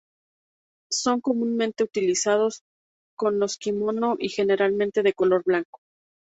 Son 0.89 1.21
comúnmente 1.21 1.83
utilizados 1.83 2.63
con 3.15 3.37
los 3.37 3.57
kimono 3.59 4.15
y 4.17 4.29
generalmente 4.29 5.03
de 5.03 5.13
color 5.13 5.43
blanco. 5.45 5.79